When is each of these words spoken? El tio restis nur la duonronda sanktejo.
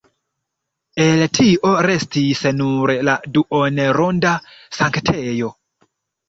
El 1.03 1.19
tio 1.39 1.73
restis 1.87 2.41
nur 2.61 2.93
la 3.09 3.15
duonronda 3.37 4.33
sanktejo. 4.79 5.53